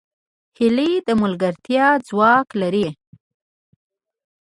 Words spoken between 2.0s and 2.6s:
ځواک